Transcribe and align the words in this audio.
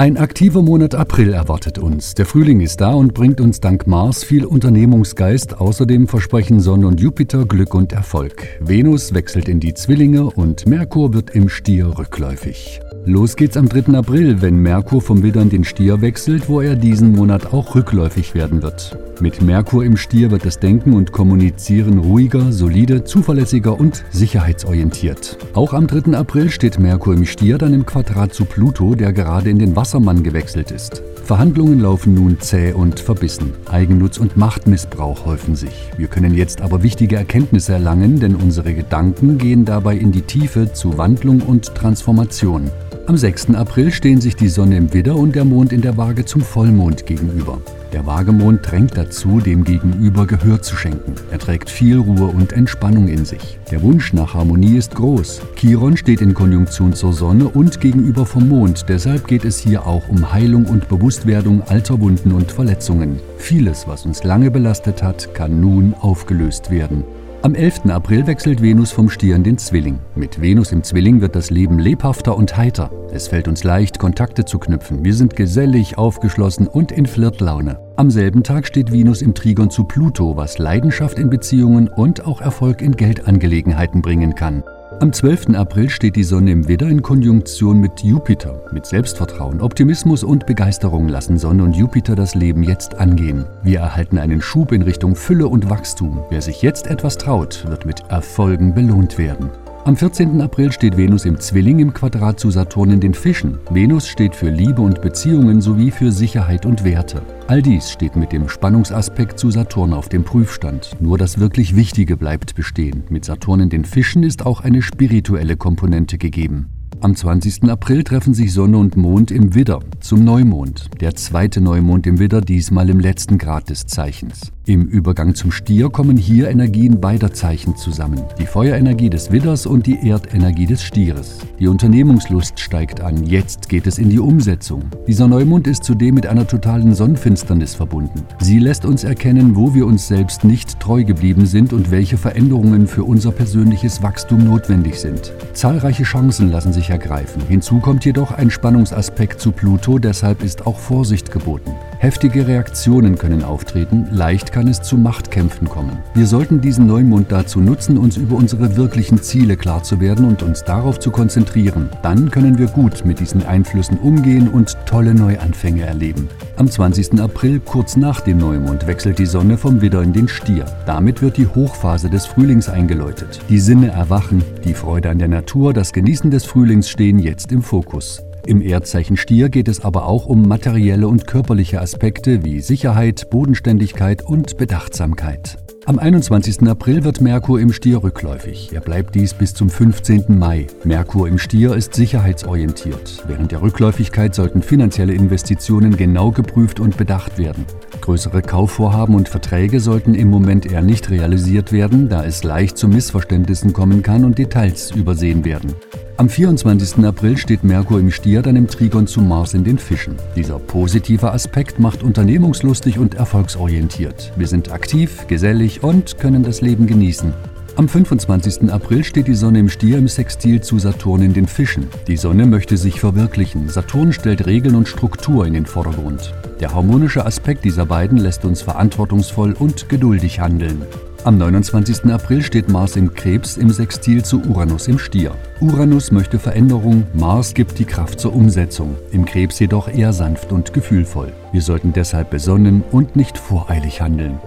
Ein 0.00 0.16
aktiver 0.16 0.62
Monat 0.62 0.94
April 0.94 1.34
erwartet 1.34 1.78
uns. 1.78 2.14
Der 2.14 2.24
Frühling 2.24 2.60
ist 2.60 2.80
da 2.80 2.94
und 2.94 3.12
bringt 3.12 3.38
uns 3.38 3.60
dank 3.60 3.86
Mars 3.86 4.24
viel 4.24 4.46
Unternehmungsgeist. 4.46 5.60
Außerdem 5.60 6.08
versprechen 6.08 6.60
Sonne 6.60 6.86
und 6.86 6.98
Jupiter 6.98 7.44
Glück 7.44 7.74
und 7.74 7.92
Erfolg. 7.92 8.48
Venus 8.60 9.12
wechselt 9.12 9.46
in 9.46 9.60
die 9.60 9.74
Zwillinge 9.74 10.24
und 10.24 10.66
Merkur 10.66 11.12
wird 11.12 11.34
im 11.34 11.50
Stier 11.50 11.98
rückläufig. 11.98 12.80
Los 13.04 13.36
geht's 13.36 13.58
am 13.58 13.68
3. 13.68 13.92
April, 13.92 14.40
wenn 14.40 14.56
Merkur 14.56 15.02
vom 15.02 15.22
Widder 15.22 15.44
den 15.44 15.64
Stier 15.64 16.00
wechselt, 16.00 16.48
wo 16.48 16.62
er 16.62 16.76
diesen 16.76 17.12
Monat 17.12 17.52
auch 17.52 17.74
rückläufig 17.74 18.34
werden 18.34 18.62
wird. 18.62 18.96
Mit 19.20 19.42
Merkur 19.42 19.84
im 19.84 19.98
Stier 19.98 20.30
wird 20.30 20.46
das 20.46 20.58
Denken 20.58 20.94
und 20.94 21.12
Kommunizieren 21.12 21.98
ruhiger, 21.98 22.52
solide, 22.52 23.04
zuverlässiger 23.04 23.78
und 23.78 24.02
sicherheitsorientiert. 24.10 25.36
Auch 25.52 25.74
am 25.74 25.86
3. 25.86 26.16
April 26.16 26.48
steht 26.48 26.78
Merkur 26.78 27.12
im 27.12 27.26
Stier 27.26 27.58
dann 27.58 27.74
im 27.74 27.84
Quadrat 27.84 28.32
zu 28.32 28.46
Pluto, 28.46 28.94
der 28.94 29.12
gerade 29.12 29.50
in 29.50 29.58
den 29.58 29.76
Wassermann 29.76 30.22
gewechselt 30.22 30.70
ist. 30.70 31.02
Verhandlungen 31.22 31.80
laufen 31.80 32.14
nun 32.14 32.40
zäh 32.40 32.72
und 32.72 32.98
verbissen. 32.98 33.52
Eigennutz 33.70 34.16
und 34.16 34.38
Machtmissbrauch 34.38 35.26
häufen 35.26 35.54
sich. 35.54 35.90
Wir 35.98 36.08
können 36.08 36.34
jetzt 36.34 36.62
aber 36.62 36.82
wichtige 36.82 37.16
Erkenntnisse 37.16 37.74
erlangen, 37.74 38.20
denn 38.20 38.34
unsere 38.34 38.72
Gedanken 38.72 39.36
gehen 39.36 39.66
dabei 39.66 39.96
in 39.96 40.12
die 40.12 40.22
Tiefe 40.22 40.72
zu 40.72 40.96
Wandlung 40.96 41.42
und 41.42 41.74
Transformation. 41.74 42.70
Am 43.10 43.16
6. 43.16 43.56
April 43.56 43.90
stehen 43.90 44.20
sich 44.20 44.36
die 44.36 44.46
Sonne 44.46 44.76
im 44.76 44.94
Widder 44.94 45.16
und 45.16 45.34
der 45.34 45.44
Mond 45.44 45.72
in 45.72 45.80
der 45.80 45.96
Waage 45.96 46.24
zum 46.24 46.42
Vollmond 46.42 47.06
gegenüber. 47.06 47.60
Der 47.92 48.06
Waagemond 48.06 48.60
drängt 48.62 48.96
dazu, 48.96 49.40
dem 49.40 49.64
Gegenüber 49.64 50.28
Gehör 50.28 50.62
zu 50.62 50.76
schenken. 50.76 51.16
Er 51.32 51.40
trägt 51.40 51.70
viel 51.70 51.98
Ruhe 51.98 52.26
und 52.28 52.52
Entspannung 52.52 53.08
in 53.08 53.24
sich. 53.24 53.58
Der 53.72 53.82
Wunsch 53.82 54.12
nach 54.12 54.34
Harmonie 54.34 54.76
ist 54.76 54.94
groß. 54.94 55.42
Chiron 55.56 55.96
steht 55.96 56.20
in 56.20 56.34
Konjunktion 56.34 56.92
zur 56.92 57.12
Sonne 57.12 57.48
und 57.48 57.80
gegenüber 57.80 58.24
vom 58.24 58.48
Mond. 58.48 58.84
Deshalb 58.88 59.26
geht 59.26 59.44
es 59.44 59.58
hier 59.58 59.88
auch 59.88 60.08
um 60.08 60.32
Heilung 60.32 60.66
und 60.66 60.88
Bewusstwerdung 60.88 61.62
alter 61.62 62.00
Wunden 62.00 62.30
und 62.30 62.52
Verletzungen. 62.52 63.18
Vieles, 63.38 63.88
was 63.88 64.06
uns 64.06 64.22
lange 64.22 64.52
belastet 64.52 65.02
hat, 65.02 65.34
kann 65.34 65.60
nun 65.60 65.94
aufgelöst 66.00 66.70
werden. 66.70 67.02
Am 67.42 67.54
11. 67.54 67.86
April 67.86 68.26
wechselt 68.26 68.60
Venus 68.60 68.92
vom 68.92 69.08
Stier 69.08 69.34
in 69.34 69.42
den 69.42 69.56
Zwilling. 69.56 69.98
Mit 70.14 70.42
Venus 70.42 70.72
im 70.72 70.82
Zwilling 70.82 71.22
wird 71.22 71.34
das 71.34 71.48
Leben 71.48 71.78
lebhafter 71.78 72.36
und 72.36 72.54
heiter. 72.58 72.90
Es 73.14 73.28
fällt 73.28 73.48
uns 73.48 73.64
leicht, 73.64 73.98
Kontakte 73.98 74.44
zu 74.44 74.58
knüpfen. 74.58 75.02
Wir 75.04 75.14
sind 75.14 75.36
gesellig, 75.36 75.96
aufgeschlossen 75.96 76.66
und 76.68 76.92
in 76.92 77.06
Flirtlaune. 77.06 77.80
Am 77.96 78.10
selben 78.10 78.42
Tag 78.42 78.66
steht 78.66 78.92
Venus 78.92 79.22
im 79.22 79.32
Trigon 79.32 79.70
zu 79.70 79.84
Pluto, 79.84 80.36
was 80.36 80.58
Leidenschaft 80.58 81.18
in 81.18 81.30
Beziehungen 81.30 81.88
und 81.88 82.26
auch 82.26 82.42
Erfolg 82.42 82.82
in 82.82 82.94
Geldangelegenheiten 82.94 84.02
bringen 84.02 84.34
kann. 84.34 84.62
Am 85.00 85.14
12. 85.14 85.54
April 85.54 85.88
steht 85.88 86.14
die 86.14 86.24
Sonne 86.24 86.50
im 86.50 86.68
Widder 86.68 86.86
in 86.86 87.00
Konjunktion 87.00 87.80
mit 87.80 88.02
Jupiter. 88.02 88.60
Mit 88.70 88.84
Selbstvertrauen, 88.84 89.62
Optimismus 89.62 90.22
und 90.22 90.44
Begeisterung 90.44 91.08
lassen 91.08 91.38
Sonne 91.38 91.64
und 91.64 91.74
Jupiter 91.74 92.14
das 92.14 92.34
Leben 92.34 92.62
jetzt 92.62 92.96
angehen. 92.96 93.46
Wir 93.62 93.80
erhalten 93.80 94.18
einen 94.18 94.42
Schub 94.42 94.72
in 94.72 94.82
Richtung 94.82 95.16
Fülle 95.16 95.48
und 95.48 95.70
Wachstum. 95.70 96.22
Wer 96.28 96.42
sich 96.42 96.60
jetzt 96.60 96.86
etwas 96.86 97.16
traut, 97.16 97.64
wird 97.66 97.86
mit 97.86 98.10
Erfolgen 98.10 98.74
belohnt 98.74 99.16
werden. 99.16 99.48
Am 99.82 99.96
14. 99.96 100.42
April 100.42 100.70
steht 100.72 100.98
Venus 100.98 101.24
im 101.24 101.40
Zwilling 101.40 101.78
im 101.78 101.94
Quadrat 101.94 102.38
zu 102.38 102.50
Saturn 102.50 102.90
in 102.90 103.00
den 103.00 103.14
Fischen. 103.14 103.58
Venus 103.70 104.06
steht 104.06 104.34
für 104.34 104.50
Liebe 104.50 104.82
und 104.82 105.00
Beziehungen 105.00 105.62
sowie 105.62 105.90
für 105.90 106.12
Sicherheit 106.12 106.66
und 106.66 106.84
Werte. 106.84 107.22
All 107.46 107.62
dies 107.62 107.90
steht 107.90 108.14
mit 108.14 108.30
dem 108.30 108.50
Spannungsaspekt 108.50 109.38
zu 109.38 109.50
Saturn 109.50 109.94
auf 109.94 110.10
dem 110.10 110.22
Prüfstand. 110.22 110.96
Nur 111.00 111.16
das 111.16 111.38
wirklich 111.38 111.76
Wichtige 111.76 112.18
bleibt 112.18 112.54
bestehen. 112.54 113.04
Mit 113.08 113.24
Saturn 113.24 113.60
in 113.60 113.70
den 113.70 113.86
Fischen 113.86 114.22
ist 114.22 114.44
auch 114.44 114.60
eine 114.60 114.82
spirituelle 114.82 115.56
Komponente 115.56 116.18
gegeben. 116.18 116.68
Am 117.00 117.16
20. 117.16 117.64
April 117.70 118.04
treffen 118.04 118.34
sich 118.34 118.52
Sonne 118.52 118.76
und 118.76 118.98
Mond 118.98 119.30
im 119.30 119.54
Widder 119.54 119.80
zum 120.00 120.22
Neumond. 120.22 120.90
Der 121.00 121.14
zweite 121.14 121.62
Neumond 121.62 122.06
im 122.06 122.18
Widder, 122.18 122.42
diesmal 122.42 122.90
im 122.90 123.00
letzten 123.00 123.38
Grad 123.38 123.70
des 123.70 123.86
Zeichens. 123.86 124.52
Im 124.70 124.86
Übergang 124.86 125.34
zum 125.34 125.50
Stier 125.50 125.90
kommen 125.90 126.16
hier 126.16 126.48
Energien 126.48 127.00
beider 127.00 127.32
Zeichen 127.32 127.74
zusammen. 127.74 128.22
Die 128.38 128.46
Feuerenergie 128.46 129.10
des 129.10 129.32
Widders 129.32 129.66
und 129.66 129.84
die 129.84 129.98
Erdenergie 130.08 130.66
des 130.66 130.84
Stieres. 130.84 131.38
Die 131.58 131.66
Unternehmungslust 131.66 132.60
steigt 132.60 133.00
an. 133.00 133.26
Jetzt 133.26 133.68
geht 133.68 133.88
es 133.88 133.98
in 133.98 134.10
die 134.10 134.20
Umsetzung. 134.20 134.84
Dieser 135.08 135.26
Neumond 135.26 135.66
ist 135.66 135.82
zudem 135.82 136.14
mit 136.14 136.28
einer 136.28 136.46
totalen 136.46 136.94
Sonnenfinsternis 136.94 137.74
verbunden. 137.74 138.22
Sie 138.38 138.60
lässt 138.60 138.84
uns 138.84 139.02
erkennen, 139.02 139.56
wo 139.56 139.74
wir 139.74 139.86
uns 139.86 140.06
selbst 140.06 140.44
nicht 140.44 140.78
treu 140.78 141.02
geblieben 141.02 141.46
sind 141.46 141.72
und 141.72 141.90
welche 141.90 142.16
Veränderungen 142.16 142.86
für 142.86 143.02
unser 143.02 143.32
persönliches 143.32 144.04
Wachstum 144.04 144.44
notwendig 144.44 145.00
sind. 145.00 145.32
Zahlreiche 145.52 146.04
Chancen 146.04 146.48
lassen 146.48 146.72
sich 146.72 146.90
ergreifen. 146.90 147.42
Hinzu 147.48 147.80
kommt 147.80 148.04
jedoch 148.04 148.30
ein 148.30 148.52
Spannungsaspekt 148.52 149.40
zu 149.40 149.50
Pluto, 149.50 149.98
deshalb 149.98 150.44
ist 150.44 150.64
auch 150.64 150.78
Vorsicht 150.78 151.32
geboten. 151.32 151.72
Heftige 152.00 152.46
Reaktionen 152.46 153.18
können 153.18 153.44
auftreten, 153.44 154.06
leicht 154.10 154.52
kann 154.52 154.68
es 154.68 154.80
zu 154.80 154.96
Machtkämpfen 154.96 155.68
kommen. 155.68 155.98
Wir 156.14 156.26
sollten 156.26 156.62
diesen 156.62 156.86
Neumond 156.86 157.30
dazu 157.30 157.60
nutzen, 157.60 157.98
uns 157.98 158.16
über 158.16 158.36
unsere 158.36 158.74
wirklichen 158.78 159.20
Ziele 159.20 159.54
klar 159.58 159.82
zu 159.82 160.00
werden 160.00 160.24
und 160.24 160.42
uns 160.42 160.64
darauf 160.64 160.98
zu 160.98 161.10
konzentrieren. 161.10 161.90
Dann 162.02 162.30
können 162.30 162.56
wir 162.56 162.68
gut 162.68 163.04
mit 163.04 163.20
diesen 163.20 163.44
Einflüssen 163.44 163.98
umgehen 163.98 164.48
und 164.48 164.78
tolle 164.86 165.12
Neuanfänge 165.12 165.82
erleben. 165.82 166.30
Am 166.56 166.70
20. 166.70 167.20
April, 167.20 167.60
kurz 167.60 167.98
nach 167.98 168.22
dem 168.22 168.38
Neumond, 168.38 168.86
wechselt 168.86 169.18
die 169.18 169.26
Sonne 169.26 169.58
vom 169.58 169.82
Widder 169.82 170.00
in 170.00 170.14
den 170.14 170.26
Stier. 170.26 170.64
Damit 170.86 171.20
wird 171.20 171.36
die 171.36 171.48
Hochphase 171.48 172.08
des 172.08 172.24
Frühlings 172.24 172.70
eingeläutet. 172.70 173.42
Die 173.50 173.60
Sinne 173.60 173.88
erwachen, 173.88 174.42
die 174.64 174.72
Freude 174.72 175.10
an 175.10 175.18
der 175.18 175.28
Natur, 175.28 175.74
das 175.74 175.92
Genießen 175.92 176.30
des 176.30 176.46
Frühlings 176.46 176.88
stehen 176.88 177.18
jetzt 177.18 177.52
im 177.52 177.62
Fokus. 177.62 178.22
Im 178.50 178.62
Erdzeichen 178.62 179.16
Stier 179.16 179.48
geht 179.48 179.68
es 179.68 179.84
aber 179.84 180.06
auch 180.06 180.26
um 180.26 180.48
materielle 180.48 181.06
und 181.06 181.28
körperliche 181.28 181.80
Aspekte 181.80 182.44
wie 182.44 182.60
Sicherheit, 182.60 183.30
Bodenständigkeit 183.30 184.24
und 184.24 184.56
Bedachtsamkeit. 184.56 185.56
Am 185.86 186.00
21. 186.00 186.68
April 186.68 187.04
wird 187.04 187.20
Merkur 187.20 187.60
im 187.60 187.72
Stier 187.72 188.02
rückläufig. 188.02 188.70
Er 188.72 188.80
bleibt 188.80 189.14
dies 189.14 189.34
bis 189.34 189.54
zum 189.54 189.70
15. 189.70 190.36
Mai. 190.36 190.66
Merkur 190.82 191.28
im 191.28 191.38
Stier 191.38 191.76
ist 191.76 191.94
sicherheitsorientiert. 191.94 193.22
Während 193.28 193.52
der 193.52 193.62
Rückläufigkeit 193.62 194.34
sollten 194.34 194.62
finanzielle 194.62 195.12
Investitionen 195.12 195.96
genau 195.96 196.32
geprüft 196.32 196.80
und 196.80 196.96
bedacht 196.96 197.38
werden. 197.38 197.64
Größere 198.00 198.42
Kaufvorhaben 198.42 199.14
und 199.14 199.28
Verträge 199.28 199.78
sollten 199.78 200.14
im 200.14 200.28
Moment 200.28 200.66
eher 200.66 200.82
nicht 200.82 201.08
realisiert 201.10 201.70
werden, 201.70 202.08
da 202.08 202.24
es 202.24 202.42
leicht 202.42 202.76
zu 202.76 202.88
Missverständnissen 202.88 203.72
kommen 203.72 204.02
kann 204.02 204.24
und 204.24 204.38
Details 204.38 204.90
übersehen 204.90 205.44
werden. 205.44 205.72
Am 206.20 206.28
24. 206.28 207.02
April 207.06 207.38
steht 207.38 207.64
Merkur 207.64 207.98
im 207.98 208.10
Stier 208.10 208.42
dann 208.42 208.54
im 208.54 208.68
Trigon 208.68 209.06
zu 209.06 209.22
Mars 209.22 209.54
in 209.54 209.64
den 209.64 209.78
Fischen. 209.78 210.16
Dieser 210.36 210.58
positive 210.58 211.32
Aspekt 211.32 211.78
macht 211.78 212.02
unternehmungslustig 212.02 212.98
und 212.98 213.14
erfolgsorientiert. 213.14 214.30
Wir 214.36 214.46
sind 214.46 214.70
aktiv, 214.70 215.26
gesellig 215.28 215.82
und 215.82 216.18
können 216.18 216.42
das 216.42 216.60
Leben 216.60 216.86
genießen. 216.86 217.32
Am 217.76 217.88
25. 217.88 218.70
April 218.70 219.02
steht 219.02 219.28
die 219.28 219.34
Sonne 219.34 219.60
im 219.60 219.70
Stier 219.70 219.96
im 219.96 220.08
Sextil 220.08 220.60
zu 220.60 220.78
Saturn 220.78 221.22
in 221.22 221.32
den 221.32 221.46
Fischen. 221.46 221.88
Die 222.06 222.18
Sonne 222.18 222.44
möchte 222.44 222.76
sich 222.76 223.00
verwirklichen. 223.00 223.70
Saturn 223.70 224.12
stellt 224.12 224.44
Regeln 224.44 224.74
und 224.74 224.88
Struktur 224.88 225.46
in 225.46 225.54
den 225.54 225.64
Vordergrund. 225.64 226.34
Der 226.60 226.74
harmonische 226.74 227.24
Aspekt 227.24 227.64
dieser 227.64 227.86
beiden 227.86 228.18
lässt 228.18 228.44
uns 228.44 228.60
verantwortungsvoll 228.60 229.54
und 229.54 229.88
geduldig 229.88 230.38
handeln. 230.38 230.82
Am 231.22 231.36
29. 231.36 232.06
April 232.06 232.42
steht 232.42 232.70
Mars 232.70 232.96
im 232.96 233.12
Krebs 233.12 233.58
im 233.58 233.68
Sextil 233.68 234.24
zu 234.24 234.40
Uranus 234.40 234.88
im 234.88 234.98
Stier. 234.98 235.34
Uranus 235.60 236.10
möchte 236.12 236.38
Veränderung, 236.38 237.06
Mars 237.12 237.52
gibt 237.52 237.78
die 237.78 237.84
Kraft 237.84 238.18
zur 238.18 238.34
Umsetzung, 238.34 238.96
im 239.12 239.26
Krebs 239.26 239.58
jedoch 239.58 239.88
eher 239.88 240.14
sanft 240.14 240.50
und 240.50 240.72
gefühlvoll. 240.72 241.34
Wir 241.52 241.60
sollten 241.60 241.92
deshalb 241.92 242.30
besonnen 242.30 242.82
und 242.90 243.16
nicht 243.16 243.36
voreilig 243.36 244.00
handeln. 244.00 244.38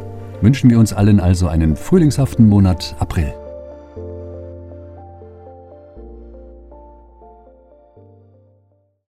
Wünschen 0.42 0.72
wir 0.72 0.80
uns 0.80 0.94
allen 0.94 1.20
also 1.20 1.48
einen 1.48 1.76
frühlingshaften 1.76 2.50
Monat 2.50 2.96
April. 2.98 3.36